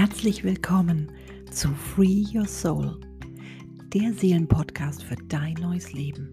Herzlich 0.00 0.44
willkommen 0.44 1.10
zu 1.50 1.74
Free 1.74 2.24
Your 2.32 2.46
Soul, 2.46 3.00
der 3.92 4.12
Seelenpodcast 4.12 5.02
für 5.02 5.16
dein 5.26 5.54
neues 5.54 5.92
Leben. 5.92 6.30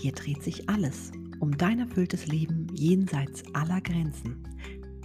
Hier 0.00 0.10
dreht 0.10 0.42
sich 0.42 0.68
alles 0.68 1.12
um 1.38 1.56
dein 1.56 1.78
erfülltes 1.78 2.26
Leben 2.26 2.66
jenseits 2.74 3.44
aller 3.54 3.80
Grenzen, 3.82 4.42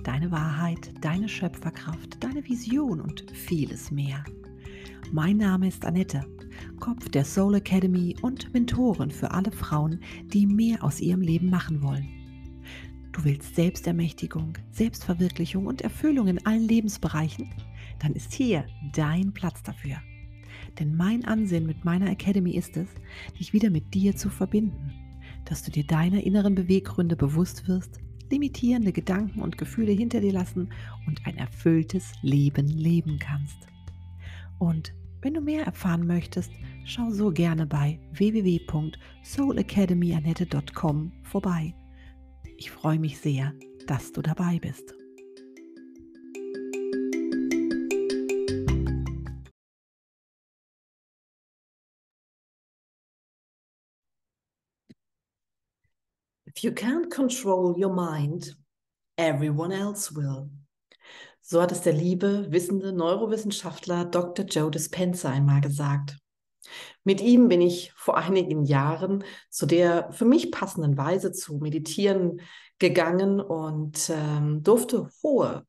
deine 0.03 0.31
Wahrheit, 0.31 0.91
deine 1.01 1.29
Schöpferkraft, 1.29 2.17
deine 2.19 2.43
Vision 2.49 2.99
und 2.99 3.29
vieles 3.31 3.91
mehr. 3.91 4.23
Mein 5.11 5.37
Name 5.37 5.67
ist 5.67 5.85
Annette, 5.85 6.25
Kopf 6.79 7.09
der 7.09 7.25
Soul 7.25 7.53
Academy 7.53 8.15
und 8.23 8.51
Mentorin 8.55 9.11
für 9.11 9.29
alle 9.29 9.51
Frauen, 9.51 9.99
die 10.23 10.47
mehr 10.47 10.83
aus 10.83 10.99
ihrem 10.99 11.21
Leben 11.21 11.51
machen 11.51 11.83
wollen. 11.83 12.07
Du 13.11 13.23
willst 13.23 13.55
Selbstermächtigung, 13.55 14.53
Selbstverwirklichung 14.71 15.67
und 15.67 15.81
Erfüllung 15.81 16.27
in 16.27 16.43
allen 16.43 16.67
Lebensbereichen? 16.67 17.49
Dann 17.99 18.13
ist 18.13 18.33
hier 18.33 18.65
dein 18.93 19.33
Platz 19.33 19.63
dafür. 19.63 19.97
Denn 20.79 20.95
mein 20.95 21.25
Ansinn 21.25 21.65
mit 21.65 21.83
meiner 21.85 22.09
Academy 22.09 22.51
ist 22.51 22.77
es, 22.77 22.87
dich 23.39 23.53
wieder 23.53 23.69
mit 23.69 23.93
dir 23.93 24.15
zu 24.15 24.29
verbinden, 24.29 24.91
dass 25.45 25.63
du 25.63 25.71
dir 25.71 25.85
deiner 25.85 26.23
inneren 26.23 26.55
Beweggründe 26.55 27.15
bewusst 27.15 27.67
wirst, 27.67 27.99
limitierende 28.29 28.91
Gedanken 28.91 29.41
und 29.41 29.57
Gefühle 29.57 29.91
hinter 29.91 30.21
dir 30.21 30.33
lassen 30.33 30.69
und 31.07 31.25
ein 31.25 31.37
erfülltes 31.37 32.11
Leben 32.21 32.67
leben 32.67 33.17
kannst. 33.19 33.57
Und 34.59 34.93
wenn 35.21 35.33
du 35.33 35.41
mehr 35.41 35.65
erfahren 35.65 36.05
möchtest, 36.05 36.51
schau 36.85 37.09
so 37.09 37.31
gerne 37.31 37.65
bei 37.65 37.99
www.soulacademyanette.com 38.13 41.11
vorbei. 41.23 41.73
Ich 42.57 42.69
freue 42.71 42.99
mich 42.99 43.19
sehr, 43.19 43.53
dass 43.87 44.11
du 44.11 44.21
dabei 44.21 44.59
bist. 44.59 44.93
If 56.57 56.63
you 56.63 56.71
can't 56.71 57.11
control 57.11 57.77
your 57.77 57.93
mind, 57.93 58.55
everyone 59.15 59.71
else 59.71 60.15
will. 60.15 60.49
So 61.39 61.61
hat 61.61 61.71
es 61.71 61.81
der 61.81 61.93
liebe, 61.93 62.47
wissende 62.49 62.93
Neurowissenschaftler 62.93 64.05
Dr. 64.05 64.43
Joe 64.43 64.71
Dispenza 64.71 65.29
einmal 65.29 65.61
gesagt. 65.61 66.17
Mit 67.03 67.21
ihm 67.21 67.47
bin 67.47 67.61
ich 67.61 67.93
vor 67.95 68.17
einigen 68.17 68.65
Jahren 68.65 69.23
zu 69.51 69.67
der 69.67 70.11
für 70.13 70.25
mich 70.25 70.51
passenden 70.51 70.97
Weise 70.97 71.31
zu 71.31 71.59
meditieren 71.59 72.41
gegangen 72.79 73.39
und 73.39 74.09
ähm, 74.09 74.63
durfte 74.63 75.11
hohe, 75.21 75.63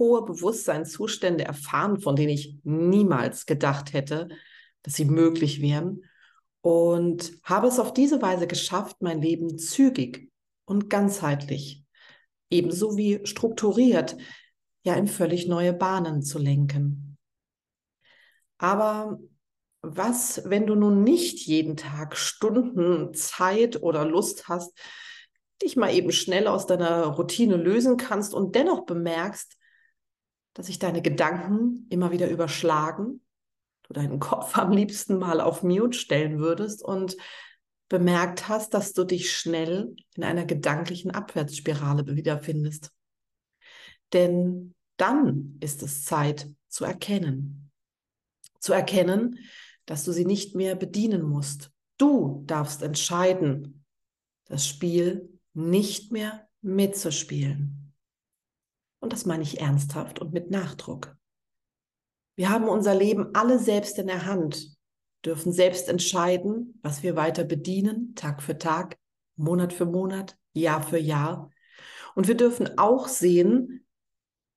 hohe 0.00 0.24
Bewusstseinszustände 0.24 1.44
erfahren, 1.44 2.00
von 2.00 2.16
denen 2.16 2.30
ich 2.30 2.58
niemals 2.64 3.46
gedacht 3.46 3.92
hätte, 3.92 4.26
dass 4.82 4.94
sie 4.94 5.04
möglich 5.04 5.62
wären. 5.62 6.02
Und 6.60 7.32
habe 7.44 7.68
es 7.68 7.78
auf 7.78 7.92
diese 7.92 8.20
Weise 8.20 8.46
geschafft, 8.46 8.96
mein 9.00 9.22
Leben 9.22 9.58
zügig 9.58 10.30
und 10.64 10.90
ganzheitlich, 10.90 11.84
ebenso 12.50 12.96
wie 12.96 13.20
strukturiert, 13.24 14.16
ja 14.82 14.94
in 14.94 15.06
völlig 15.06 15.46
neue 15.46 15.72
Bahnen 15.72 16.22
zu 16.22 16.38
lenken. 16.38 17.16
Aber 18.58 19.18
was, 19.80 20.42
wenn 20.44 20.66
du 20.66 20.74
nun 20.74 21.04
nicht 21.04 21.46
jeden 21.46 21.76
Tag 21.76 22.16
Stunden 22.16 23.14
Zeit 23.14 23.80
oder 23.82 24.04
Lust 24.04 24.48
hast, 24.48 24.76
dich 25.62 25.76
mal 25.76 25.92
eben 25.94 26.12
schnell 26.12 26.46
aus 26.46 26.66
deiner 26.66 27.06
Routine 27.06 27.56
lösen 27.56 27.96
kannst 27.96 28.34
und 28.34 28.54
dennoch 28.54 28.84
bemerkst, 28.84 29.56
dass 30.54 30.66
sich 30.66 30.78
deine 30.78 31.02
Gedanken 31.02 31.86
immer 31.90 32.10
wieder 32.10 32.28
überschlagen, 32.28 33.24
du 33.88 33.94
deinen 33.94 34.20
Kopf 34.20 34.56
am 34.56 34.72
liebsten 34.72 35.18
mal 35.18 35.40
auf 35.40 35.62
Mute 35.62 35.98
stellen 35.98 36.38
würdest 36.38 36.82
und 36.82 37.16
bemerkt 37.88 38.48
hast, 38.48 38.74
dass 38.74 38.92
du 38.92 39.04
dich 39.04 39.32
schnell 39.32 39.96
in 40.14 40.24
einer 40.24 40.44
gedanklichen 40.44 41.10
Abwärtsspirale 41.10 42.06
wiederfindest. 42.06 42.92
Denn 44.12 44.74
dann 44.98 45.56
ist 45.60 45.82
es 45.82 46.04
Zeit 46.04 46.50
zu 46.68 46.84
erkennen. 46.84 47.70
Zu 48.60 48.72
erkennen, 48.72 49.38
dass 49.86 50.04
du 50.04 50.12
sie 50.12 50.26
nicht 50.26 50.54
mehr 50.54 50.74
bedienen 50.74 51.22
musst. 51.22 51.70
Du 51.96 52.42
darfst 52.46 52.82
entscheiden, 52.82 53.84
das 54.44 54.66
Spiel 54.66 55.40
nicht 55.54 56.12
mehr 56.12 56.48
mitzuspielen. 56.60 57.94
Und 59.00 59.12
das 59.12 59.24
meine 59.24 59.44
ich 59.44 59.60
ernsthaft 59.60 60.18
und 60.18 60.32
mit 60.32 60.50
Nachdruck. 60.50 61.17
Wir 62.38 62.50
haben 62.50 62.68
unser 62.68 62.94
Leben 62.94 63.34
alle 63.34 63.58
selbst 63.58 63.98
in 63.98 64.06
der 64.06 64.24
Hand, 64.24 64.76
dürfen 65.24 65.50
selbst 65.50 65.88
entscheiden, 65.88 66.78
was 66.84 67.02
wir 67.02 67.16
weiter 67.16 67.42
bedienen, 67.42 68.14
Tag 68.14 68.44
für 68.44 68.56
Tag, 68.56 68.96
Monat 69.34 69.72
für 69.72 69.86
Monat, 69.86 70.38
Jahr 70.52 70.80
für 70.80 71.00
Jahr. 71.00 71.50
Und 72.14 72.28
wir 72.28 72.36
dürfen 72.36 72.78
auch 72.78 73.08
sehen, 73.08 73.84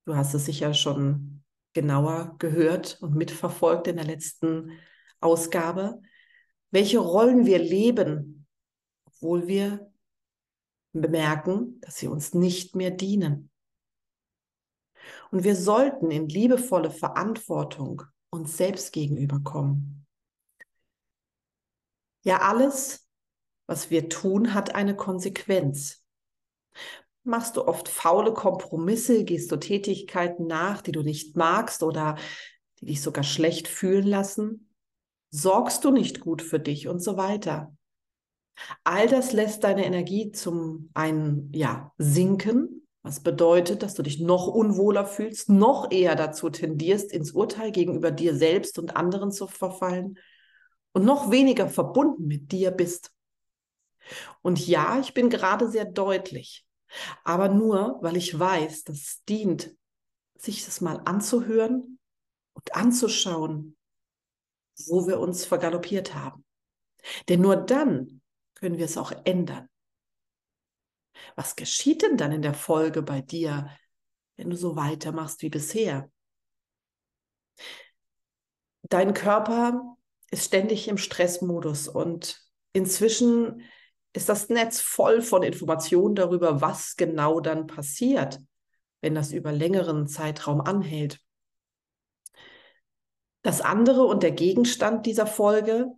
du 0.04 0.14
hast 0.14 0.32
es 0.32 0.44
sicher 0.44 0.74
schon 0.74 1.42
genauer 1.72 2.36
gehört 2.38 2.98
und 3.00 3.16
mitverfolgt 3.16 3.88
in 3.88 3.96
der 3.96 4.04
letzten 4.04 4.78
Ausgabe, 5.18 6.00
welche 6.70 7.00
Rollen 7.00 7.46
wir 7.46 7.58
leben, 7.58 8.46
obwohl 9.06 9.48
wir 9.48 9.90
bemerken, 10.92 11.80
dass 11.80 11.96
sie 11.96 12.06
uns 12.06 12.32
nicht 12.32 12.76
mehr 12.76 12.92
dienen. 12.92 13.50
Und 15.32 15.44
wir 15.44 15.56
sollten 15.56 16.10
in 16.10 16.28
liebevolle 16.28 16.90
Verantwortung 16.90 18.02
uns 18.28 18.58
selbst 18.58 18.92
gegenüber 18.92 19.40
kommen. 19.42 20.06
Ja, 22.22 22.42
alles, 22.42 23.08
was 23.66 23.90
wir 23.90 24.10
tun, 24.10 24.52
hat 24.52 24.74
eine 24.74 24.94
Konsequenz. 24.94 26.04
Machst 27.24 27.56
du 27.56 27.66
oft 27.66 27.88
faule 27.88 28.34
Kompromisse, 28.34 29.24
gehst 29.24 29.50
du 29.50 29.56
Tätigkeiten 29.56 30.46
nach, 30.46 30.82
die 30.82 30.92
du 30.92 31.02
nicht 31.02 31.34
magst 31.34 31.82
oder 31.82 32.16
die 32.80 32.86
dich 32.86 33.00
sogar 33.00 33.24
schlecht 33.24 33.68
fühlen 33.68 34.06
lassen, 34.06 34.74
sorgst 35.30 35.82
du 35.84 35.92
nicht 35.92 36.20
gut 36.20 36.42
für 36.42 36.60
dich 36.60 36.88
und 36.88 37.00
so 37.00 37.16
weiter. 37.16 37.74
All 38.84 39.08
das 39.08 39.32
lässt 39.32 39.64
deine 39.64 39.86
Energie 39.86 40.30
zum 40.30 40.90
einen 40.92 41.50
ja 41.54 41.90
sinken, 41.96 42.81
was 43.02 43.20
bedeutet, 43.20 43.82
dass 43.82 43.94
du 43.94 44.02
dich 44.02 44.20
noch 44.20 44.46
unwohler 44.46 45.04
fühlst, 45.04 45.48
noch 45.48 45.90
eher 45.90 46.14
dazu 46.14 46.50
tendierst, 46.50 47.12
ins 47.12 47.32
Urteil 47.32 47.72
gegenüber 47.72 48.12
dir 48.12 48.34
selbst 48.36 48.78
und 48.78 48.96
anderen 48.96 49.32
zu 49.32 49.48
verfallen 49.48 50.18
und 50.92 51.04
noch 51.04 51.30
weniger 51.30 51.68
verbunden 51.68 52.26
mit 52.26 52.52
dir 52.52 52.70
bist. 52.70 53.12
Und 54.40 54.64
ja, 54.66 55.00
ich 55.00 55.14
bin 55.14 55.30
gerade 55.30 55.68
sehr 55.68 55.84
deutlich, 55.84 56.64
aber 57.24 57.48
nur, 57.48 57.98
weil 58.02 58.16
ich 58.16 58.38
weiß, 58.38 58.84
dass 58.84 58.96
es 58.96 59.24
dient, 59.24 59.74
sich 60.36 60.64
das 60.64 60.80
mal 60.80 61.00
anzuhören 61.04 61.98
und 62.52 62.74
anzuschauen, 62.74 63.76
wo 64.86 65.06
wir 65.06 65.18
uns 65.20 65.44
vergaloppiert 65.44 66.14
haben. 66.14 66.44
Denn 67.28 67.40
nur 67.40 67.56
dann 67.56 68.20
können 68.54 68.78
wir 68.78 68.84
es 68.84 68.96
auch 68.96 69.12
ändern. 69.24 69.68
Was 71.36 71.56
geschieht 71.56 72.02
denn 72.02 72.16
dann 72.16 72.32
in 72.32 72.42
der 72.42 72.54
Folge 72.54 73.02
bei 73.02 73.20
dir, 73.20 73.70
wenn 74.36 74.50
du 74.50 74.56
so 74.56 74.76
weitermachst 74.76 75.42
wie 75.42 75.50
bisher? 75.50 76.10
Dein 78.82 79.14
Körper 79.14 79.96
ist 80.30 80.46
ständig 80.46 80.88
im 80.88 80.98
Stressmodus 80.98 81.88
und 81.88 82.42
inzwischen 82.72 83.62
ist 84.12 84.28
das 84.28 84.48
Netz 84.48 84.80
voll 84.80 85.22
von 85.22 85.42
Informationen 85.42 86.14
darüber, 86.14 86.60
was 86.60 86.96
genau 86.96 87.40
dann 87.40 87.66
passiert, 87.66 88.38
wenn 89.00 89.14
das 89.14 89.32
über 89.32 89.52
längeren 89.52 90.06
Zeitraum 90.06 90.60
anhält. 90.60 91.20
Das 93.42 93.60
andere 93.60 94.04
und 94.04 94.22
der 94.22 94.32
Gegenstand 94.32 95.06
dieser 95.06 95.26
Folge, 95.26 95.90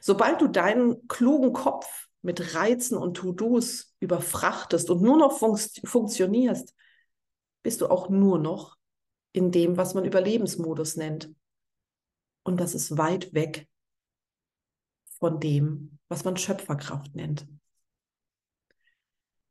sobald 0.00 0.40
du 0.40 0.48
deinen 0.48 1.06
klugen 1.08 1.52
Kopf 1.52 2.08
mit 2.22 2.54
Reizen 2.54 2.96
und 2.96 3.14
To-Dos 3.14 3.94
überfrachtest 4.00 4.90
und 4.90 5.02
nur 5.02 5.18
noch 5.18 5.38
fun 5.38 5.58
funktionierst, 5.84 6.74
bist 7.62 7.80
du 7.80 7.88
auch 7.88 8.08
nur 8.08 8.38
noch 8.38 8.76
in 9.32 9.50
dem, 9.50 9.76
was 9.76 9.94
man 9.94 10.04
Überlebensmodus 10.04 10.96
nennt. 10.96 11.34
Und 12.44 12.60
das 12.60 12.74
ist 12.74 12.96
weit 12.96 13.34
weg 13.34 13.68
von 15.18 15.40
dem, 15.40 15.98
was 16.08 16.24
man 16.24 16.36
Schöpferkraft 16.36 17.14
nennt. 17.14 17.46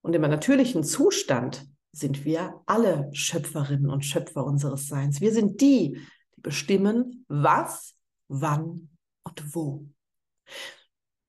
Und 0.02 0.14
im 0.14 0.22
natürlichen 0.22 0.84
Zustand 0.84 1.66
sind 1.92 2.26
wir 2.26 2.62
alle 2.66 3.10
Schöpferinnen 3.14 3.90
und 3.90 4.06
Schöpfer 4.06 4.46
unseres 4.46 4.88
Seins. 4.88 5.22
Wir 5.22 5.34
sind 5.34 5.62
die, 5.62 6.00
die 6.36 6.42
bestimmen, 6.42 7.26
was, 7.28 7.96
wann 8.28 8.90
und 9.24 9.56
wo. 9.56 9.86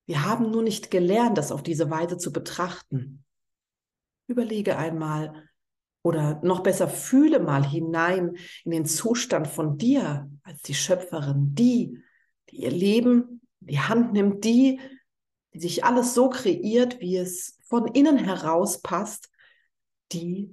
Wir 0.07 0.25
haben 0.25 0.51
nur 0.51 0.63
nicht 0.63 0.91
gelernt, 0.91 1.39
das 1.39 1.53
auf 1.53 1.63
diese 1.63 1.91
Weise 1.91 2.19
zu 2.19 2.33
betrachten. 2.33 3.25
Überlege 4.27 4.77
einmal, 4.77 5.49
Oder 6.05 6.41
noch 6.43 6.65
besser, 6.65 6.89
fühle 6.89 7.39
mal 7.39 7.65
hinein 7.65 8.37
in 8.65 8.73
den 8.73 8.87
Zustand 8.87 9.47
von 9.47 9.79
dir 9.79 10.29
als 10.43 10.61
die 10.63 10.75
Schöpferin, 10.75 11.55
die, 11.55 12.03
die 12.51 12.63
ihr 12.63 12.73
Leben 12.73 13.41
in 13.61 13.67
die 13.69 13.79
Hand 13.79 14.13
nimmt, 14.13 14.45
die, 14.45 14.81
die 15.55 15.61
sich 15.61 15.85
alles 15.85 16.13
so 16.15 16.29
kreiert, 16.29 16.99
wie 17.01 17.17
es 17.17 17.57
von 17.63 17.87
innen 17.87 18.19
heraus 18.19 18.81
passt, 18.81 19.31
die, 20.11 20.51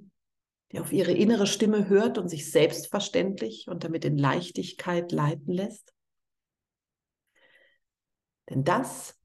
die 0.70 0.78
auf 0.78 0.92
ihre 0.92 1.12
innere 1.12 1.48
Stimme 1.48 1.88
hört 1.88 2.16
und 2.16 2.28
sich 2.28 2.52
selbstverständlich 2.52 3.66
und 3.66 3.82
damit 3.82 4.04
in 4.04 4.18
Leichtigkeit 4.18 5.10
leiten 5.10 5.52
lässt. 5.52 5.92
Denn 8.48 8.62
das 8.62 9.18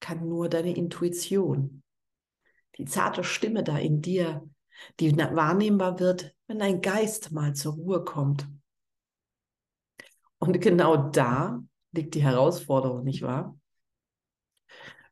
kann 0.00 0.28
nur 0.28 0.48
deine 0.48 0.74
Intuition, 0.74 1.82
die 2.76 2.84
zarte 2.84 3.24
Stimme 3.24 3.64
da 3.64 3.78
in 3.78 4.02
dir, 4.02 4.48
die 5.00 5.16
wahrnehmbar 5.16 5.98
wird, 5.98 6.34
wenn 6.46 6.58
dein 6.58 6.80
Geist 6.80 7.32
mal 7.32 7.54
zur 7.54 7.74
Ruhe 7.74 8.04
kommt. 8.04 8.48
Und 10.38 10.60
genau 10.60 11.08
da 11.10 11.62
liegt 11.92 12.14
die 12.14 12.22
Herausforderung, 12.22 13.04
nicht 13.04 13.22
wahr? 13.22 13.58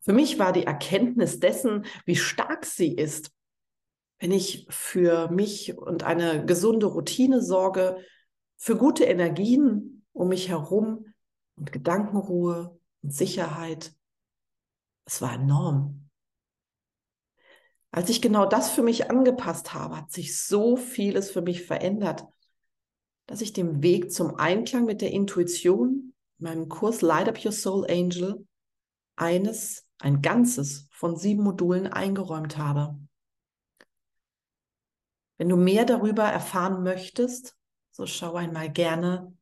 Für 0.01 0.13
mich 0.13 0.39
war 0.39 0.53
die 0.53 0.67
Erkenntnis 0.67 1.41
dessen, 1.41 1.87
wie 2.05 2.17
stark 2.17 2.67
sie 2.67 2.93
ist, 2.93 3.33
wenn 4.19 4.33
ich 4.33 4.67
für 4.69 5.31
mich 5.31 5.77
und 5.79 6.03
eine 6.03 6.45
gesunde 6.45 6.87
Routine 6.87 7.43
sorge, 7.43 7.99
für 8.57 8.77
gute 8.77 9.05
Energien 9.05 10.05
um 10.13 10.29
mich 10.29 10.51
herum 10.51 11.07
und 11.57 11.73
Gedankenruhe 11.73 12.79
und 13.03 13.13
Sicherheit. 13.13 13.95
Es 15.05 15.21
war 15.21 15.35
enorm. 15.35 16.09
Als 17.91 18.11
ich 18.11 18.21
genau 18.21 18.47
das 18.47 18.71
für 18.71 18.83
mich 18.83 19.11
angepasst 19.11 19.73
habe, 19.73 19.97
hat 19.97 20.11
sich 20.11 20.43
so 20.43 20.77
vieles 20.77 21.31
für 21.31 21.43
mich 21.43 21.63
verändert, 21.63 22.25
dass 23.27 23.41
ich 23.41 23.53
dem 23.53 23.83
Weg 23.83 24.13
zum 24.13 24.35
Einklang 24.35 24.85
mit 24.85 25.01
der 25.01 25.13
Intuition, 25.13 26.13
meinem 26.39 26.69
Kurs 26.69 27.03
Light 27.03 27.29
Up 27.29 27.45
Your 27.45 27.53
Soul 27.53 27.87
Angel, 27.89 28.45
eines, 29.17 29.87
ein 29.99 30.23
ganzes 30.23 30.89
von 30.91 31.17
sieben 31.17 31.45
Modulen 31.45 31.87
eingeräumt 31.87 32.59
habe. 32.59 32.99
Wenn 35.37 35.49
du 35.49 35.57
mehr 35.57 35.85
darüber 35.85 36.25
erfahren 36.25 36.83
möchtest, 36.83 37.57
so 37.93 38.07
schau 38.07 38.35
einmal 38.35 38.73
gerne 38.73 39.33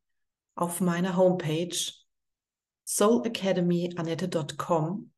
auf 0.55 0.81
meine 0.81 1.17
Homepage 1.17 1.77
soulacademyanette.com 2.85 5.12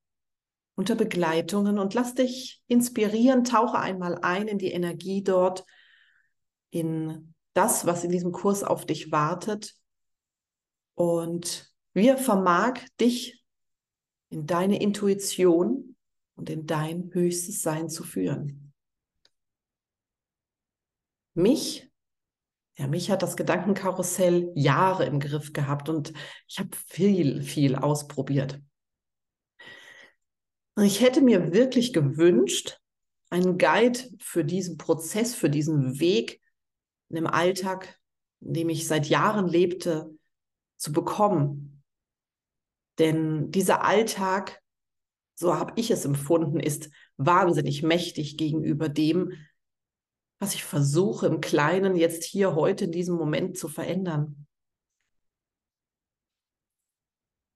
unter 0.76 0.96
Begleitungen 0.96 1.78
und 1.78 1.94
lass 1.94 2.14
dich 2.14 2.62
inspirieren, 2.66 3.44
tauche 3.44 3.78
einmal 3.78 4.18
ein 4.22 4.48
in 4.48 4.58
die 4.58 4.72
Energie 4.72 5.22
dort, 5.22 5.64
in 6.70 7.34
das, 7.52 7.86
was 7.86 8.02
in 8.04 8.10
diesem 8.10 8.32
Kurs 8.32 8.64
auf 8.64 8.84
dich 8.84 9.12
wartet 9.12 9.74
und 10.94 11.72
wie 11.92 12.08
er 12.08 12.18
vermag, 12.18 12.80
dich 13.00 13.44
in 14.30 14.46
deine 14.46 14.80
Intuition 14.80 15.96
und 16.34 16.50
in 16.50 16.66
dein 16.66 17.10
höchstes 17.12 17.62
Sein 17.62 17.88
zu 17.88 18.02
führen. 18.02 18.72
Mich, 21.34 21.88
ja, 22.76 22.88
mich 22.88 23.10
hat 23.10 23.22
das 23.22 23.36
Gedankenkarussell 23.36 24.50
Jahre 24.56 25.04
im 25.06 25.20
Griff 25.20 25.52
gehabt 25.52 25.88
und 25.88 26.12
ich 26.48 26.58
habe 26.58 26.70
viel, 26.88 27.42
viel 27.42 27.76
ausprobiert. 27.76 28.60
Ich 30.76 31.00
hätte 31.00 31.20
mir 31.20 31.52
wirklich 31.52 31.92
gewünscht, 31.92 32.80
einen 33.30 33.58
Guide 33.58 33.98
für 34.18 34.44
diesen 34.44 34.76
Prozess, 34.76 35.34
für 35.34 35.48
diesen 35.48 36.00
Weg 36.00 36.40
in 37.10 37.16
dem 37.16 37.26
Alltag, 37.26 38.00
in 38.40 38.54
dem 38.54 38.68
ich 38.68 38.88
seit 38.88 39.06
Jahren 39.06 39.46
lebte, 39.46 40.16
zu 40.76 40.92
bekommen. 40.92 41.82
Denn 42.98 43.50
dieser 43.50 43.84
Alltag, 43.84 44.62
so 45.34 45.54
habe 45.54 45.72
ich 45.76 45.90
es 45.90 46.04
empfunden, 46.04 46.58
ist 46.58 46.90
wahnsinnig 47.16 47.82
mächtig 47.82 48.36
gegenüber 48.36 48.88
dem, 48.88 49.32
was 50.40 50.54
ich 50.54 50.64
versuche 50.64 51.26
im 51.26 51.40
Kleinen 51.40 51.96
jetzt 51.96 52.24
hier 52.24 52.54
heute 52.54 52.86
in 52.86 52.92
diesem 52.92 53.16
Moment 53.16 53.56
zu 53.56 53.68
verändern. 53.68 54.46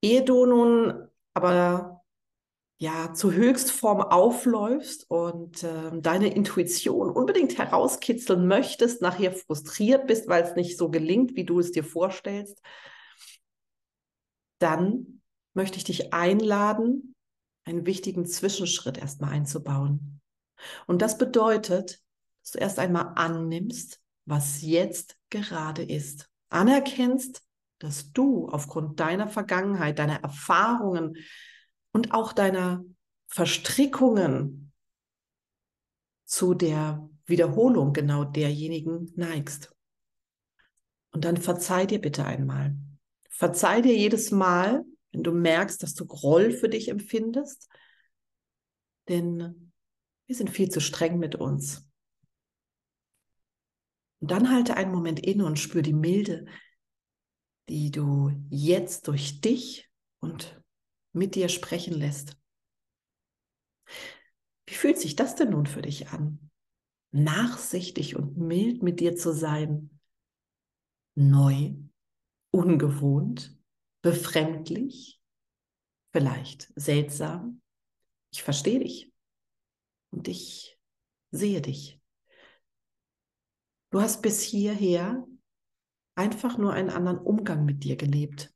Ehe 0.03 0.25
du 0.25 0.47
nun 0.47 1.09
aber 1.35 1.98
ja 2.79 3.13
zur 3.13 3.33
Höchstform 3.33 4.01
aufläufst 4.01 5.11
und 5.11 5.65
äh, 5.65 5.91
deine 6.01 6.33
Intuition 6.33 7.11
unbedingt 7.11 7.59
herauskitzeln 7.59 8.47
möchtest, 8.47 9.03
nachher 9.03 9.33
frustriert 9.33 10.07
bist, 10.07 10.29
weil 10.29 10.45
es 10.45 10.55
nicht 10.55 10.79
so 10.79 10.89
gelingt, 10.89 11.35
wie 11.35 11.45
du 11.45 11.59
es 11.59 11.73
dir 11.73 11.83
vorstellst, 11.83 12.63
dann 14.61 15.21
möchte 15.55 15.77
ich 15.77 15.85
dich 15.85 16.13
einladen, 16.13 17.17
einen 17.65 17.85
wichtigen 17.85 18.27
Zwischenschritt 18.27 18.97
erstmal 18.97 19.33
einzubauen. 19.33 20.21
Und 20.87 21.03
das 21.03 21.19
bedeutet, 21.19 22.01
dass 22.43 22.53
du 22.53 22.59
erst 22.59 22.79
einmal 22.79 23.13
annimmst, 23.17 24.01
was 24.25 24.63
jetzt 24.63 25.17
gerade 25.31 25.83
ist. 25.83 26.31
Anerkennst, 26.49 27.43
dass 27.81 28.13
du 28.13 28.49
aufgrund 28.49 29.01
deiner 29.01 29.29
Vergangenheit, 29.29 29.99
deiner 29.99 30.23
Erfahrungen, 30.23 31.17
und 31.99 32.13
auch 32.13 32.33
deiner 32.33 32.85
Verstrickungen 33.27 34.73
zu 36.25 36.55
der 36.55 37.11
Wiederholung 37.27 37.93
genau 37.93 38.23
derjenigen 38.23 39.13
neigst. 39.17 39.75
Und 41.11 41.25
dann 41.25 41.37
verzeih 41.37 41.87
dir 41.87 42.01
bitte 42.01 42.25
einmal. 42.25 42.77
Verzeih 43.31 43.83
dir 43.83 43.97
jedes 43.97 44.31
Mal, 44.31 44.85
wenn 45.11 45.25
du 45.25 45.33
merkst, 45.33 45.83
dass 45.83 45.95
du 45.95 46.07
Groll 46.07 46.53
für 46.53 46.69
dich 46.69 46.89
empfindest, 46.89 47.69
denn 49.09 49.73
wir 50.27 50.37
sind 50.37 50.51
viel 50.51 50.71
zu 50.71 50.81
streng 50.81 51.19
mit 51.19 51.35
uns. 51.35 51.85
Und 54.21 54.31
dann 54.31 54.53
halte 54.53 54.77
einen 54.77 54.93
Moment 54.93 55.19
inne 55.19 55.45
und 55.47 55.59
spür 55.59 55.83
die 55.83 55.95
Milde, 55.95 56.47
die 57.69 57.91
du 57.91 58.31
jetzt 58.51 59.09
durch 59.09 59.41
dich 59.41 59.91
und 60.21 60.63
mit 61.13 61.35
dir 61.35 61.49
sprechen 61.49 61.95
lässt. 61.95 62.37
Wie 64.67 64.75
fühlt 64.75 64.99
sich 64.99 65.17
das 65.17 65.35
denn 65.35 65.51
nun 65.51 65.67
für 65.67 65.83
dich 65.83 66.09
an? 66.09 66.51
Nachsichtig 67.11 68.17
und 68.17 68.37
mild 68.37 68.83
mit 68.83 69.01
dir 69.01 69.17
zu 69.17 69.33
sein? 69.33 69.99
Neu, 71.15 71.75
ungewohnt, 72.51 73.59
befremdlich, 74.03 75.21
vielleicht 76.13 76.71
seltsam? 76.77 77.63
Ich 78.31 78.43
verstehe 78.43 78.81
dich 78.81 79.13
und 80.11 80.29
ich 80.29 80.79
sehe 81.31 81.63
dich. 81.63 82.01
Du 83.91 84.03
hast 84.03 84.21
bis 84.21 84.43
hierher 84.43 85.27
einfach 86.15 86.59
nur 86.59 86.75
einen 86.75 86.91
anderen 86.91 87.19
Umgang 87.19 87.65
mit 87.65 87.85
dir 87.85 87.97
gelebt. 87.97 88.53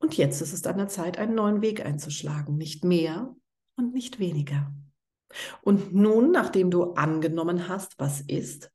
Und 0.00 0.16
jetzt 0.16 0.40
ist 0.40 0.52
es 0.52 0.66
an 0.66 0.78
der 0.78 0.88
Zeit, 0.88 1.18
einen 1.18 1.34
neuen 1.34 1.62
Weg 1.62 1.84
einzuschlagen, 1.84 2.56
nicht 2.56 2.84
mehr 2.84 3.36
und 3.76 3.92
nicht 3.92 4.18
weniger. 4.18 4.72
Und 5.62 5.94
nun, 5.94 6.32
nachdem 6.32 6.70
du 6.70 6.94
angenommen 6.94 7.68
hast, 7.68 7.98
was 7.98 8.22
ist, 8.22 8.72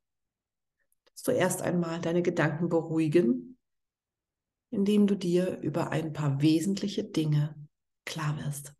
darfst 1.06 1.28
du 1.28 1.32
erst 1.32 1.62
einmal 1.62 2.00
deine 2.00 2.22
Gedanken 2.22 2.68
beruhigen, 2.68 3.58
indem 4.70 5.06
du 5.06 5.16
dir 5.16 5.58
über 5.60 5.90
ein 5.90 6.12
paar 6.12 6.40
wesentliche 6.40 7.04
Dinge 7.04 7.54
klar 8.04 8.38
wirst. 8.38 8.72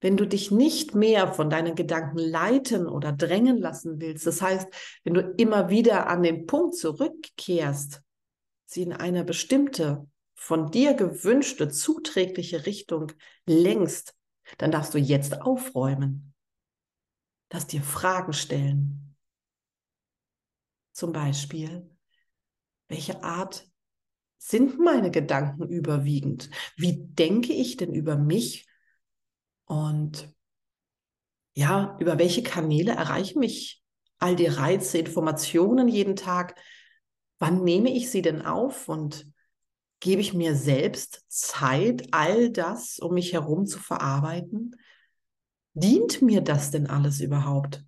Wenn 0.00 0.18
du 0.18 0.26
dich 0.26 0.50
nicht 0.50 0.94
mehr 0.94 1.32
von 1.32 1.48
deinen 1.48 1.74
Gedanken 1.74 2.18
leiten 2.18 2.86
oder 2.86 3.12
drängen 3.12 3.56
lassen 3.56 3.98
willst, 3.98 4.26
das 4.26 4.42
heißt, 4.42 4.68
wenn 5.04 5.14
du 5.14 5.22
immer 5.38 5.70
wieder 5.70 6.06
an 6.06 6.22
den 6.22 6.46
Punkt 6.46 6.76
zurückkehrst, 6.76 8.02
sie 8.66 8.82
in 8.82 8.92
eine 8.92 9.24
bestimmte, 9.24 10.06
von 10.34 10.70
dir 10.70 10.94
gewünschte, 10.94 11.70
zuträgliche 11.70 12.66
Richtung 12.66 13.12
lenkst, 13.46 14.14
dann 14.58 14.70
darfst 14.70 14.92
du 14.92 14.98
jetzt 14.98 15.40
aufräumen. 15.40 16.34
Darfst 17.48 17.72
dir 17.72 17.82
Fragen 17.82 18.32
stellen. 18.32 19.16
Zum 20.92 21.12
Beispiel, 21.12 21.88
welche 22.88 23.22
Art 23.22 23.66
sind 24.38 24.78
meine 24.78 25.10
Gedanken 25.10 25.68
überwiegend? 25.68 26.50
Wie 26.76 27.06
denke 27.06 27.52
ich 27.52 27.76
denn 27.76 27.92
über 27.92 28.16
mich? 28.16 28.66
Und 29.64 30.32
ja, 31.54 31.96
über 32.00 32.18
welche 32.18 32.42
Kanäle 32.42 32.92
erreichen 32.92 33.40
mich 33.40 33.82
all 34.18 34.36
die 34.36 34.46
Reize, 34.46 34.98
Informationen 34.98 35.88
jeden 35.88 36.16
Tag? 36.16 36.58
Wann 37.38 37.64
nehme 37.64 37.90
ich 37.90 38.10
sie 38.10 38.22
denn 38.22 38.44
auf 38.44 38.88
und 38.88 39.30
gebe 40.00 40.20
ich 40.20 40.34
mir 40.34 40.54
selbst 40.54 41.24
Zeit, 41.28 42.08
all 42.12 42.50
das 42.50 42.98
um 42.98 43.14
mich 43.14 43.32
herum 43.32 43.66
zu 43.66 43.78
verarbeiten? 43.78 44.76
Dient 45.74 46.22
mir 46.22 46.40
das 46.40 46.70
denn 46.70 46.86
alles 46.86 47.20
überhaupt? 47.20 47.84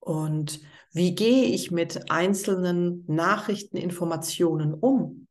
Und 0.00 0.60
wie 0.92 1.14
gehe 1.14 1.44
ich 1.44 1.70
mit 1.70 2.10
einzelnen 2.10 3.04
Nachrichteninformationen 3.06 4.74
um? 4.74 5.28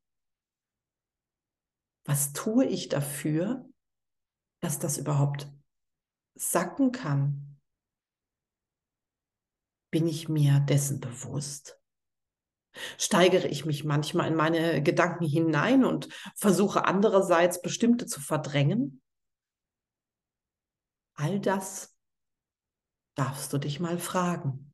Was 2.05 2.31
tue 2.31 2.65
ich 2.65 2.87
dafür, 2.87 3.67
dass 4.61 4.79
das 4.79 4.97
überhaupt 4.97 5.51
sacken 6.35 6.91
kann? 6.91 7.59
Bin 9.91 10.07
ich 10.07 10.29
mir 10.29 10.59
dessen 10.59 10.99
bewusst? 10.99 11.76
Steigere 12.97 13.47
ich 13.47 13.65
mich 13.65 13.83
manchmal 13.83 14.27
in 14.27 14.35
meine 14.35 14.81
Gedanken 14.81 15.25
hinein 15.25 15.85
und 15.85 16.09
versuche 16.35 16.85
andererseits 16.85 17.61
bestimmte 17.61 18.05
zu 18.05 18.19
verdrängen? 18.19 19.01
All 21.15 21.39
das 21.39 21.95
darfst 23.15 23.51
du 23.51 23.57
dich 23.57 23.79
mal 23.79 23.97
fragen. 23.97 24.73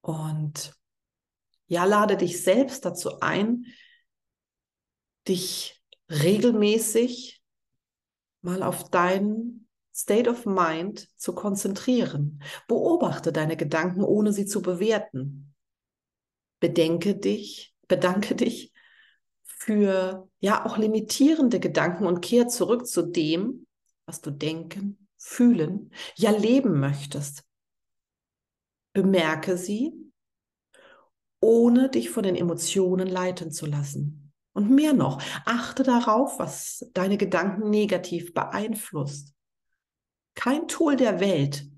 Und 0.00 0.74
ja, 1.66 1.84
lade 1.84 2.16
dich 2.16 2.42
selbst 2.42 2.84
dazu 2.84 3.20
ein, 3.20 3.66
dich 5.28 5.82
regelmäßig 6.10 7.42
mal 8.40 8.62
auf 8.62 8.90
deinen 8.90 9.68
State 9.94 10.30
of 10.30 10.46
Mind 10.46 11.08
zu 11.18 11.34
konzentrieren. 11.34 12.42
Beobachte 12.66 13.32
deine 13.32 13.56
Gedanken, 13.56 14.02
ohne 14.02 14.32
sie 14.32 14.46
zu 14.46 14.62
bewerten. 14.62 15.47
Bedenke 16.60 17.16
dich, 17.16 17.74
bedanke 17.86 18.34
dich 18.34 18.72
für 19.42 20.28
ja 20.40 20.64
auch 20.64 20.78
limitierende 20.78 21.60
Gedanken 21.60 22.06
und 22.06 22.20
kehr 22.20 22.48
zurück 22.48 22.86
zu 22.86 23.02
dem, 23.02 23.66
was 24.06 24.20
du 24.20 24.30
denken, 24.30 25.08
fühlen, 25.16 25.92
ja 26.16 26.30
leben 26.30 26.80
möchtest. 26.80 27.44
Bemerke 28.92 29.58
sie, 29.58 29.92
ohne 31.40 31.90
dich 31.90 32.10
von 32.10 32.22
den 32.22 32.36
Emotionen 32.36 33.06
leiten 33.06 33.50
zu 33.50 33.66
lassen. 33.66 34.32
Und 34.52 34.70
mehr 34.70 34.92
noch, 34.92 35.22
achte 35.44 35.82
darauf, 35.82 36.38
was 36.38 36.88
deine 36.92 37.16
Gedanken 37.16 37.70
negativ 37.70 38.34
beeinflusst. 38.34 39.34
Kein 40.34 40.66
Tool 40.66 40.96
der 40.96 41.20
Welt 41.20 41.68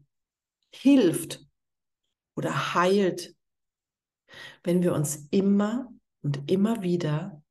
hilft 0.70 1.44
oder 2.36 2.74
heilt, 2.74 3.34
wenn 4.62 4.82
wir 4.82 4.94
uns 4.94 5.28
immer 5.30 5.92
und 6.22 6.50
immer 6.50 6.82
wieder 6.82 7.42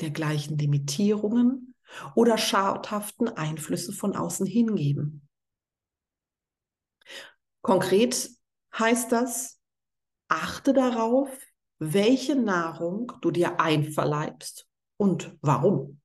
der 0.00 0.10
gleichen 0.10 0.58
Limitierungen 0.58 1.74
oder 2.14 2.38
schadhaften 2.38 3.28
Einflüsse 3.28 3.92
von 3.92 4.14
außen 4.14 4.46
hingeben. 4.46 5.28
Konkret 7.62 8.30
heißt 8.78 9.10
das, 9.12 9.60
achte 10.28 10.72
darauf, 10.72 11.30
welche 11.78 12.36
Nahrung 12.36 13.12
du 13.20 13.30
dir 13.30 13.60
einverleibst 13.60 14.68
und 14.96 15.36
warum. 15.40 16.00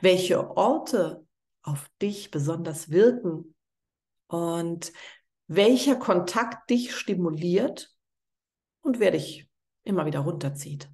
Welche 0.00 0.56
Orte 0.56 1.26
auf 1.62 1.90
dich 2.00 2.30
besonders 2.30 2.90
wirken 2.90 3.54
und 4.28 4.92
welcher 5.48 5.96
Kontakt 5.96 6.70
dich 6.70 6.94
stimuliert 6.94 7.94
und 8.80 9.00
wer 9.00 9.10
dich 9.10 9.45
immer 9.86 10.06
wieder 10.06 10.20
runterzieht. 10.20 10.90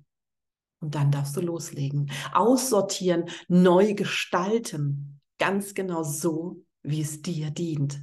Und 0.81 0.95
dann 0.95 1.11
darfst 1.11 1.37
du 1.37 1.41
loslegen, 1.41 2.11
aussortieren, 2.33 3.31
neu 3.49 3.95
gestalten, 3.95 5.21
ganz 5.39 5.75
genau 5.75 6.03
so, 6.03 6.65
wie 6.83 7.03
es 7.03 7.23
dir 7.23 7.51
dient. 7.51 8.01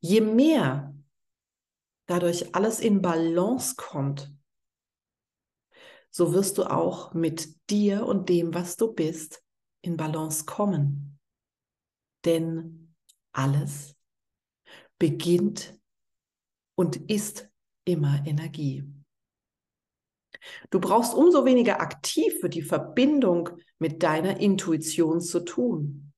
Je 0.00 0.20
mehr 0.20 0.94
dadurch 2.06 2.54
alles 2.54 2.80
in 2.80 3.02
Balance 3.02 3.74
kommt, 3.76 4.32
so 6.10 6.32
wirst 6.32 6.56
du 6.56 6.64
auch 6.64 7.12
mit 7.12 7.68
dir 7.68 8.06
und 8.06 8.30
dem, 8.30 8.54
was 8.54 8.76
du 8.76 8.92
bist, 8.92 9.44
in 9.82 9.98
Balance 9.98 10.46
kommen. 10.46 11.18
Denn 12.24 12.94
alles 13.32 13.94
beginnt 14.98 15.78
und 16.74 16.96
ist 17.10 17.50
immer 17.84 18.26
Energie. 18.26 18.95
Du 20.70 20.80
brauchst 20.80 21.14
umso 21.14 21.44
weniger 21.44 21.80
aktiv 21.80 22.40
für 22.40 22.48
die 22.48 22.62
Verbindung 22.62 23.50
mit 23.78 24.02
deiner 24.02 24.40
Intuition 24.40 25.20
zu 25.20 25.40
tun. 25.40 26.12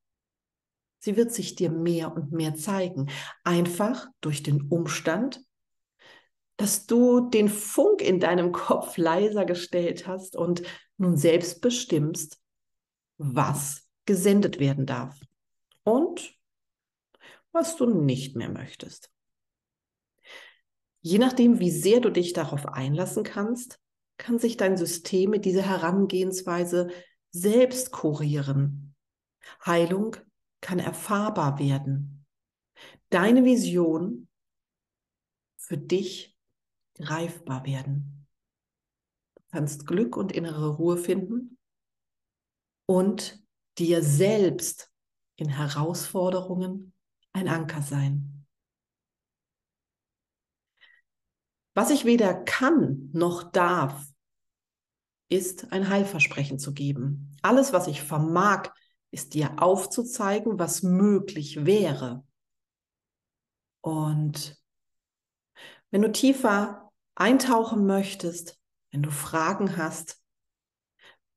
Sie 1.00 1.16
wird 1.16 1.32
sich 1.32 1.54
dir 1.54 1.70
mehr 1.70 2.14
und 2.14 2.32
mehr 2.32 2.54
zeigen, 2.54 3.08
einfach 3.44 4.08
durch 4.20 4.42
den 4.42 4.62
Umstand, 4.62 5.40
dass 6.56 6.86
du 6.86 7.28
den 7.30 7.48
Funk 7.48 8.02
in 8.02 8.18
deinem 8.18 8.50
Kopf 8.50 8.96
leiser 8.96 9.44
gestellt 9.44 10.06
hast 10.08 10.36
und 10.36 10.62
nun 10.96 11.16
selbst 11.16 11.60
bestimmst, 11.60 12.40
was 13.16 13.88
gesendet 14.06 14.58
werden 14.58 14.84
darf 14.84 15.18
und 15.84 16.34
was 17.52 17.76
du 17.76 17.86
nicht 17.86 18.36
mehr 18.36 18.50
möchtest. 18.50 19.10
Je 21.00 21.18
nachdem, 21.18 21.60
wie 21.60 21.70
sehr 21.70 22.00
du 22.00 22.10
dich 22.10 22.32
darauf 22.32 22.66
einlassen 22.66 23.22
kannst, 23.22 23.80
kann 24.18 24.38
sich 24.38 24.56
dein 24.56 24.76
System 24.76 25.30
mit 25.30 25.44
dieser 25.44 25.62
Herangehensweise 25.62 26.90
selbst 27.30 27.92
kurieren. 27.92 28.94
Heilung 29.64 30.16
kann 30.60 30.78
erfahrbar 30.78 31.58
werden. 31.58 32.26
Deine 33.10 33.44
Vision 33.44 34.28
für 35.56 35.78
dich 35.78 36.36
greifbar 36.94 37.64
werden. 37.64 38.26
Du 39.36 39.42
kannst 39.52 39.86
Glück 39.86 40.16
und 40.16 40.32
innere 40.32 40.76
Ruhe 40.76 40.96
finden 40.96 41.58
und 42.86 43.42
dir 43.78 44.02
selbst 44.02 44.90
in 45.36 45.48
Herausforderungen 45.48 46.92
ein 47.32 47.48
Anker 47.48 47.82
sein. 47.82 48.37
Was 51.78 51.90
ich 51.90 52.04
weder 52.04 52.34
kann 52.34 53.08
noch 53.12 53.52
darf, 53.52 54.04
ist 55.28 55.70
ein 55.70 55.88
Heilversprechen 55.88 56.58
zu 56.58 56.74
geben. 56.74 57.36
Alles, 57.40 57.72
was 57.72 57.86
ich 57.86 58.02
vermag, 58.02 58.70
ist 59.12 59.34
dir 59.34 59.62
aufzuzeigen, 59.62 60.58
was 60.58 60.82
möglich 60.82 61.64
wäre. 61.66 62.26
Und 63.80 64.60
wenn 65.92 66.02
du 66.02 66.10
tiefer 66.10 66.90
eintauchen 67.14 67.86
möchtest, 67.86 68.58
wenn 68.90 69.04
du 69.04 69.12
Fragen 69.12 69.76
hast, 69.76 70.20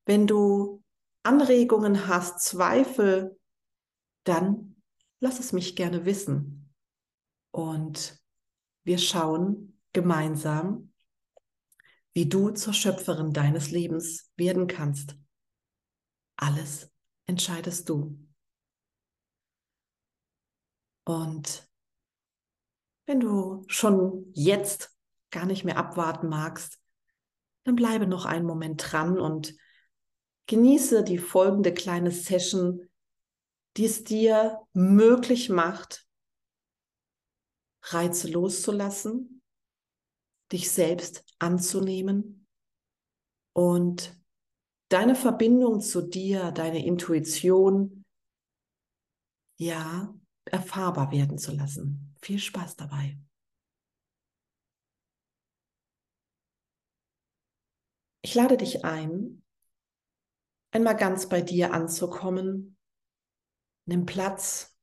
wenn 0.07 0.25
du 0.25 0.83
Anregungen 1.21 2.07
hast, 2.07 2.39
Zweifel, 2.39 3.39
dann 4.23 4.81
lass 5.19 5.39
es 5.39 5.53
mich 5.53 5.75
gerne 5.75 6.05
wissen. 6.05 6.73
Und 7.51 8.19
wir 8.83 8.97
schauen 8.97 9.77
gemeinsam, 9.93 10.93
wie 12.13 12.27
du 12.27 12.51
zur 12.51 12.73
Schöpferin 12.73 13.33
deines 13.33 13.71
Lebens 13.71 14.31
werden 14.35 14.67
kannst. 14.67 15.15
Alles 16.35 16.91
entscheidest 17.25 17.89
du. 17.89 18.17
Und 21.05 21.67
wenn 23.05 23.19
du 23.19 23.63
schon 23.67 24.31
jetzt 24.33 24.95
gar 25.31 25.45
nicht 25.45 25.63
mehr 25.63 25.77
abwarten 25.77 26.29
magst, 26.29 26.79
dann 27.63 27.75
bleibe 27.75 28.07
noch 28.07 28.25
einen 28.25 28.45
Moment 28.45 28.91
dran 28.91 29.19
und 29.19 29.55
genieße 30.47 31.03
die 31.03 31.17
folgende 31.17 31.73
kleine 31.73 32.11
Session, 32.11 32.89
die 33.77 33.85
es 33.85 34.03
dir 34.03 34.59
möglich 34.73 35.49
macht, 35.49 36.07
Reize 37.83 38.29
loszulassen, 38.29 39.40
dich 40.51 40.71
selbst 40.71 41.23
anzunehmen 41.39 42.47
und 43.53 44.17
deine 44.89 45.15
Verbindung 45.15 45.79
zu 45.81 46.01
dir, 46.01 46.51
deine 46.51 46.85
Intuition, 46.85 48.03
ja, 49.57 50.13
erfahrbar 50.45 51.11
werden 51.11 51.37
zu 51.37 51.51
lassen. 51.53 52.15
Viel 52.21 52.39
Spaß 52.39 52.75
dabei. 52.75 53.17
Ich 58.23 58.35
lade 58.35 58.57
dich 58.57 58.83
ein, 58.85 59.43
einmal 60.71 60.95
ganz 60.95 61.27
bei 61.29 61.41
dir 61.41 61.73
anzukommen. 61.73 62.77
Nimm 63.85 64.05
Platz, 64.05 64.77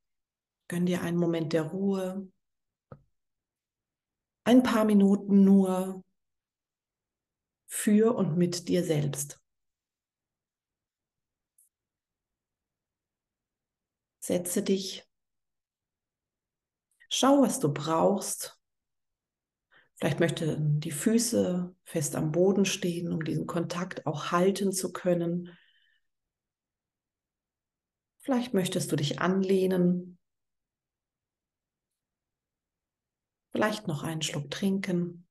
gönn 0.67 0.85
dir 0.85 1.01
einen 1.01 1.17
Moment 1.17 1.53
der 1.53 1.63
Ruhe, 1.63 2.29
ein 4.49 4.63
paar 4.63 4.83
Minuten 4.83 5.43
nur 5.43 6.03
für 7.67 8.15
und 8.15 8.35
mit 8.35 8.67
dir 8.67 8.83
selbst. 8.83 9.39
Setze 14.19 14.63
dich, 14.63 15.07
schau, 17.09 17.43
was 17.43 17.59
du 17.59 17.71
brauchst 17.71 18.59
Vielleicht 19.95 20.21
möchten 20.21 20.79
die 20.79 20.91
Füße 20.91 21.75
fest 21.83 22.15
am 22.15 22.31
Boden 22.31 22.63
stehen, 22.63 23.11
um 23.11 23.21
diesen 23.21 23.47
Kontakt 23.47 24.05
auch 24.05 24.31
halten 24.31 24.71
zu 24.71 24.93
können. 24.93 25.57
Vielleicht 28.19 28.53
möchtest 28.53 28.93
du 28.93 28.95
dich 28.95 29.19
anlehnen. 29.19 30.18
Vielleicht 33.59 33.89
noch 33.89 34.03
einen 34.03 34.21
Schluck 34.21 34.49
trinken. 34.49 35.27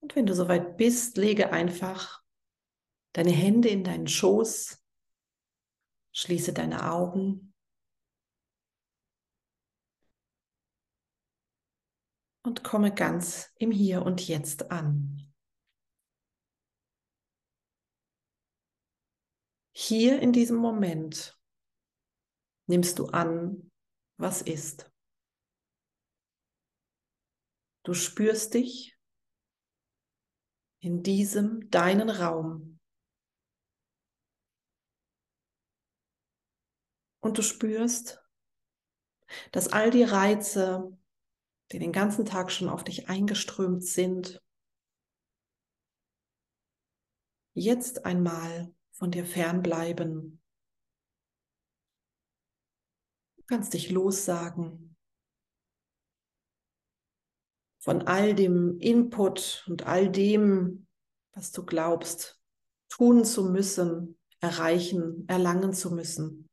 Und 0.00 0.14
wenn 0.14 0.26
du 0.26 0.34
soweit 0.34 0.76
bist, 0.76 1.16
lege 1.16 1.50
einfach 1.50 2.22
deine 3.14 3.30
Hände 3.30 3.70
in 3.70 3.82
deinen 3.82 4.06
Schoß, 4.06 4.84
schließe 6.12 6.52
deine 6.52 6.92
Augen 6.92 7.54
und 12.42 12.62
komme 12.62 12.92
ganz 12.92 13.50
im 13.56 13.70
Hier 13.70 14.02
und 14.02 14.28
Jetzt 14.28 14.70
an. 14.70 15.32
Hier 19.74 20.20
in 20.20 20.34
diesem 20.34 20.58
Moment 20.58 21.40
nimmst 22.66 22.98
du 22.98 23.06
an, 23.06 23.70
was 24.18 24.42
ist. 24.42 24.91
Du 27.84 27.94
spürst 27.94 28.54
dich 28.54 28.96
in 30.78 31.02
diesem 31.02 31.68
deinen 31.70 32.10
Raum. 32.10 32.78
Und 37.20 37.38
du 37.38 37.42
spürst, 37.42 38.20
dass 39.52 39.68
all 39.68 39.90
die 39.90 40.02
Reize, 40.02 40.96
die 41.72 41.78
den 41.78 41.92
ganzen 41.92 42.24
Tag 42.24 42.52
schon 42.52 42.68
auf 42.68 42.84
dich 42.84 43.08
eingeströmt 43.08 43.84
sind, 43.84 44.42
jetzt 47.54 48.04
einmal 48.04 48.74
von 48.92 49.10
dir 49.10 49.24
fernbleiben. 49.24 50.40
Du 53.36 53.42
kannst 53.46 53.74
dich 53.74 53.90
lossagen 53.90 54.91
von 57.82 58.02
all 58.06 58.32
dem 58.32 58.78
Input 58.78 59.64
und 59.66 59.86
all 59.86 60.08
dem, 60.08 60.86
was 61.34 61.50
du 61.50 61.64
glaubst, 61.64 62.40
tun 62.88 63.24
zu 63.24 63.50
müssen, 63.50 64.20
erreichen, 64.38 65.26
erlangen 65.28 65.72
zu 65.72 65.90
müssen. 65.90 66.48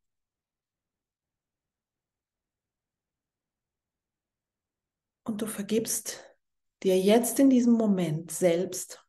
Und 5.24 5.44
du 5.44 5.46
vergibst 5.46 6.26
dir 6.82 7.00
jetzt 7.00 7.38
in 7.38 7.52
diesem 7.52 7.74
Moment 7.74 8.32
selbst, 8.32 9.06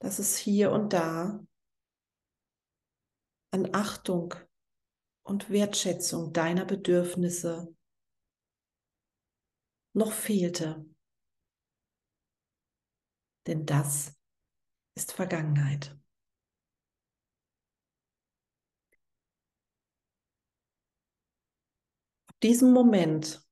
dass 0.00 0.18
es 0.18 0.36
hier 0.36 0.70
und 0.72 0.92
da 0.92 1.42
an 3.52 3.70
Achtung 3.72 4.34
und 5.22 5.48
Wertschätzung 5.48 6.34
deiner 6.34 6.66
Bedürfnisse 6.66 7.74
noch 9.92 10.12
fehlte. 10.12 10.84
Denn 13.46 13.66
das 13.66 14.14
ist 14.94 15.12
Vergangenheit. 15.12 15.96
diesem 22.42 22.72
Moment 22.72 23.46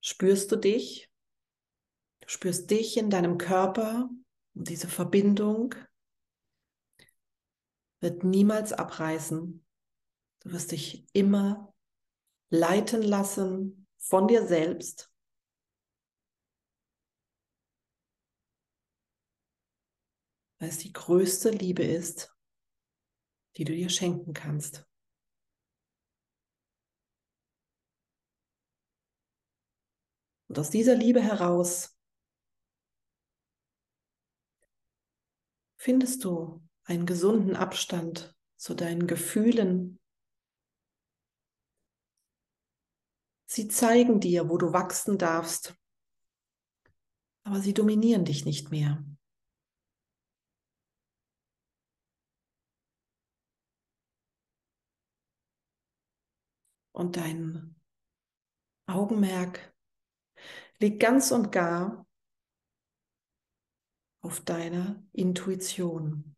spürst 0.00 0.52
du 0.52 0.56
dich, 0.56 1.10
du 2.20 2.28
spürst 2.28 2.70
dich 2.70 2.96
in 2.96 3.10
deinem 3.10 3.38
Körper 3.38 4.10
und 4.54 4.68
diese 4.68 4.88
Verbindung 4.88 5.74
wird 8.00 8.24
niemals 8.24 8.72
abreißen. 8.72 9.64
Du 10.40 10.52
wirst 10.52 10.72
dich 10.72 11.06
immer 11.12 11.74
leiten 12.50 13.02
lassen 13.02 13.86
von 13.98 14.28
dir 14.28 14.46
selbst. 14.46 15.12
Weil 20.58 20.70
es 20.70 20.78
die 20.78 20.92
größte 20.92 21.50
Liebe 21.50 21.84
ist, 21.84 22.34
die 23.56 23.64
du 23.64 23.74
dir 23.74 23.90
schenken 23.90 24.32
kannst. 24.32 24.88
Und 30.48 30.58
aus 30.58 30.70
dieser 30.70 30.94
Liebe 30.94 31.20
heraus 31.20 31.96
findest 35.76 36.24
du 36.24 36.66
einen 36.84 37.06
gesunden 37.06 37.54
Abstand 37.54 38.34
zu 38.56 38.74
deinen 38.74 39.06
Gefühlen. 39.06 39.97
Sie 43.58 43.66
zeigen 43.66 44.20
dir, 44.20 44.48
wo 44.48 44.56
du 44.56 44.72
wachsen 44.72 45.18
darfst, 45.18 45.76
aber 47.42 47.58
sie 47.58 47.74
dominieren 47.74 48.24
dich 48.24 48.44
nicht 48.44 48.70
mehr. 48.70 49.04
Und 56.92 57.16
dein 57.16 57.74
Augenmerk 58.86 59.74
liegt 60.78 61.00
ganz 61.00 61.32
und 61.32 61.50
gar 61.50 62.06
auf 64.20 64.38
deiner 64.44 65.04
Intuition. 65.10 66.36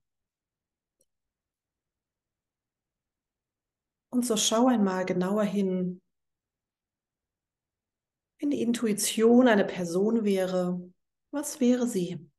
Und 4.09 4.25
so 4.25 4.39
schau 4.39 4.69
einmal 4.69 5.05
genauer 5.05 5.45
hin, 5.45 6.01
wenn 8.41 8.51
die 8.51 8.63
Intuition 8.63 9.49
eine 9.49 9.67
Person 9.67 10.25
wäre, 10.25 10.81
was 11.31 11.61
wäre 11.61 11.87
sie? 11.87 12.31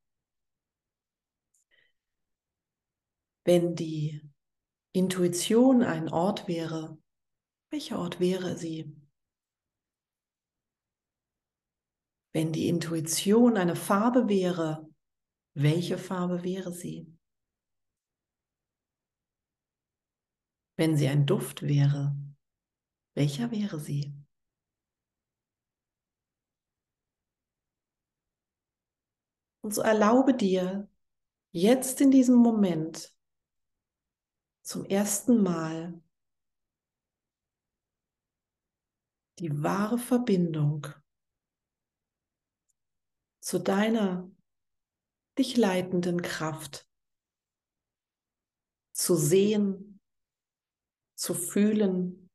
Wenn 3.44 3.76
die 3.76 4.20
Intuition 4.92 5.82
ein 5.82 6.08
Ort 6.08 6.48
wäre, 6.48 6.98
welcher 7.70 7.98
Ort 8.00 8.18
wäre 8.18 8.56
sie? 8.56 8.96
Wenn 12.34 12.52
die 12.52 12.68
Intuition 12.68 13.56
eine 13.56 13.76
Farbe 13.76 14.28
wäre, 14.28 14.88
welche 15.54 15.98
Farbe 15.98 16.42
wäre 16.42 16.72
sie? 16.72 17.06
Wenn 20.76 20.96
sie 20.96 21.08
ein 21.08 21.26
Duft 21.26 21.62
wäre, 21.62 22.16
welcher 23.14 23.50
wäre 23.50 23.78
sie? 23.78 24.21
Und 29.62 29.72
so 29.72 29.80
erlaube 29.80 30.34
dir 30.34 30.88
jetzt 31.52 32.00
in 32.00 32.10
diesem 32.10 32.36
Moment 32.36 33.14
zum 34.62 34.84
ersten 34.84 35.42
Mal 35.42 36.02
die 39.38 39.62
wahre 39.62 39.98
Verbindung 39.98 40.86
zu 43.40 43.58
deiner 43.58 44.30
dich 45.38 45.56
leitenden 45.56 46.22
Kraft 46.22 46.88
zu 48.92 49.16
sehen, 49.16 50.00
zu 51.14 51.34
fühlen, 51.34 52.30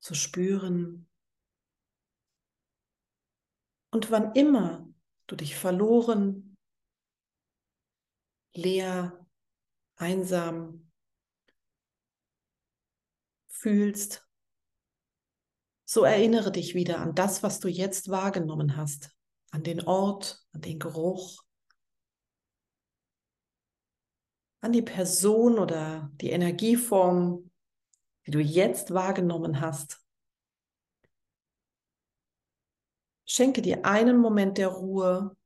zu 0.00 0.14
spüren. 0.14 1.07
Und 3.90 4.10
wann 4.10 4.32
immer 4.34 4.86
du 5.26 5.36
dich 5.36 5.56
verloren, 5.56 6.56
leer, 8.54 9.26
einsam 9.96 10.90
fühlst, 13.48 14.26
so 15.84 16.04
erinnere 16.04 16.52
dich 16.52 16.74
wieder 16.74 16.98
an 16.98 17.14
das, 17.14 17.42
was 17.42 17.60
du 17.60 17.68
jetzt 17.68 18.10
wahrgenommen 18.10 18.76
hast, 18.76 19.10
an 19.50 19.62
den 19.62 19.80
Ort, 19.86 20.46
an 20.52 20.60
den 20.60 20.78
Geruch, 20.78 21.42
an 24.60 24.72
die 24.72 24.82
Person 24.82 25.58
oder 25.58 26.10
die 26.16 26.30
Energieform, 26.30 27.50
die 28.26 28.30
du 28.32 28.40
jetzt 28.40 28.92
wahrgenommen 28.92 29.60
hast. 29.60 30.04
Schenke 33.28 33.62
dir 33.62 33.84
einen 33.84 34.18
Moment 34.18 34.58
der 34.58 34.68
Ruhe 34.68 35.36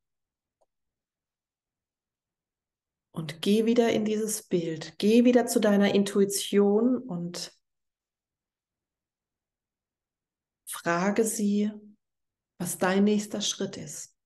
Und 3.15 3.43
geh 3.43 3.67
wieder 3.67 3.93
in 3.93 4.07
dieses 4.07 4.43
Bild, 4.43 4.99
geh 4.99 5.25
wieder 5.25 5.47
zu 5.47 5.61
deiner 5.61 5.95
Intuition 5.95 6.97
und 6.97 7.55
frage 10.67 11.25
sie, 11.25 11.71
was 12.59 12.79
dein 12.79 13.05
nächster 13.05 13.43
Schritt 13.43 13.77
ist. 13.77 14.17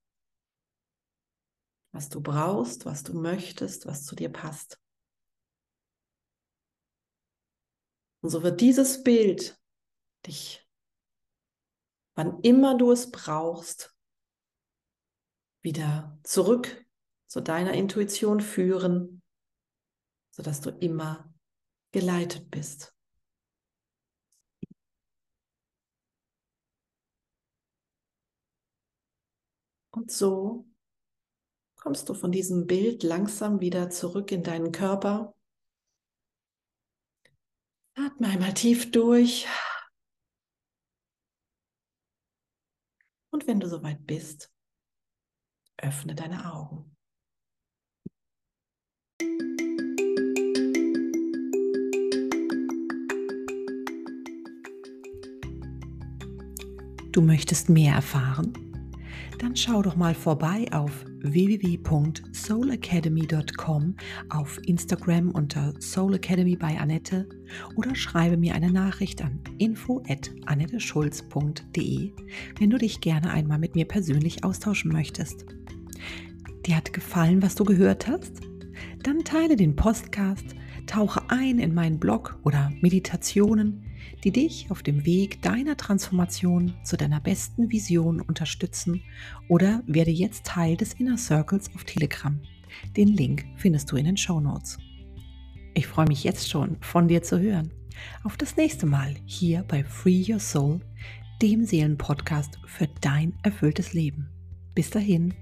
Was 1.93 2.09
du 2.09 2.21
brauchst, 2.21 2.87
was 2.87 3.03
du 3.03 3.15
möchtest, 3.15 3.87
was 3.87 4.05
zu 4.05 4.15
dir 4.15 4.29
passt. 4.29 4.81
Und 8.21 8.31
so 8.31 8.43
wird 8.43 8.61
dieses 8.61 9.03
Bild 9.03 9.61
dich, 10.27 10.66
wann 12.17 12.41
immer 12.41 12.77
du 12.77 12.91
es 12.91 13.11
brauchst, 13.11 13.95
wieder 15.63 16.19
zurück 16.25 16.85
zu 17.27 17.41
deiner 17.41 17.75
Intuition 17.75 18.41
führen, 18.41 19.23
sodass 20.31 20.61
du 20.61 20.71
immer 20.71 21.33
geleitet 21.93 22.51
bist. 22.51 22.95
Und 29.91 30.11
so 30.11 30.67
kommst 31.77 32.09
du 32.09 32.15
von 32.15 32.33
diesem 32.33 32.67
Bild 32.67 33.03
langsam 33.03 33.61
wieder 33.61 33.91
zurück 33.91 34.31
in 34.33 34.43
deinen 34.43 34.73
Körper. 34.73 35.35
Atme 37.95 38.29
einmal 38.29 38.53
tief 38.53 38.91
durch. 38.91 39.47
Und 43.37 43.47
wenn 43.47 43.61
du 43.61 43.69
soweit 43.69 44.07
bist, 44.07 44.51
öffne 45.77 46.15
deine 46.15 46.51
Augen. 46.55 46.97
Du 57.13 57.21
möchtest 57.21 57.69
mehr 57.69 57.97
erfahren? 57.97 58.66
Dann 59.39 59.55
schau 59.55 59.83
doch 59.83 59.97
mal 59.97 60.15
vorbei 60.15 60.67
auf 60.73 61.05
www.soulacademy.com, 61.21 63.95
auf 64.31 64.59
Instagram 64.67 65.31
unter 65.31 65.75
Soul 65.81 66.15
Academy 66.15 66.57
bei 66.57 66.77
Annette 66.79 67.29
oder 67.75 67.95
schreibe 67.95 68.37
mir 68.37 68.55
eine 68.55 68.71
Nachricht 68.73 69.23
an 69.23 69.41
info@annetteschulz.de, 69.59 72.13
wenn 72.59 72.71
du 72.71 72.79
dich 72.79 73.01
gerne 73.01 73.31
einmal 73.31 73.59
mit 73.59 73.75
mir 73.75 73.87
persönlich 73.87 74.45
austauschen 74.45 74.93
möchtest. 74.93 75.47
Dir 76.67 76.77
hat 76.77 76.93
gefallen, 76.93 77.43
was 77.43 77.55
du 77.55 77.65
gehört 77.65 78.07
hast? 78.09 78.41
Dann 79.03 79.25
teile 79.25 79.57
den 79.57 79.77
Podcast, 79.77 80.55
tauche 80.87 81.23
ein 81.29 81.59
in 81.59 81.75
meinen 81.75 81.99
Blog 81.99 82.39
oder 82.43 82.73
Meditationen 82.81 83.85
die 84.25 84.31
dich 84.31 84.71
auf 84.71 84.83
dem 84.83 85.05
Weg 85.05 85.43
deiner 85.43 85.77
Transformation 85.77 86.75
zu 86.85 86.97
deiner 86.97 87.21
besten 87.21 87.71
Vision 87.71 88.21
unterstützen 88.21 89.03
oder 89.49 89.83
werde 89.87 90.11
jetzt 90.11 90.45
Teil 90.45 90.77
des 90.77 90.95
Inner 90.95 91.19
Circles 91.19 91.71
auf 91.75 91.85
Telegram. 91.85 92.41
Den 92.97 93.09
Link 93.09 93.45
findest 93.57 93.91
du 93.91 93.97
in 93.97 94.05
den 94.05 94.17
Show 94.17 94.41
Notes. 94.41 94.79
Ich 95.75 95.87
freue 95.87 96.07
mich 96.07 96.25
jetzt 96.25 96.49
schon, 96.49 96.77
von 96.81 97.09
dir 97.09 97.23
zu 97.23 97.39
hören. 97.39 97.71
Auf 98.25 98.37
das 98.37 98.57
nächste 98.57 98.87
Mal 98.87 99.15
hier 99.25 99.65
bei 99.69 99.85
Free 99.85 100.25
Your 100.29 100.41
Soul, 100.41 100.81
dem 101.43 101.65
Seelenpodcast 101.65 102.59
für 102.67 102.89
dein 103.01 103.35
erfülltes 103.43 103.93
Leben. 103.93 104.29
Bis 104.75 104.91
dahin, 104.91 105.35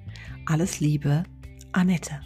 alles 0.46 0.81
Liebe, 0.81 1.24
Annette. 1.72 2.20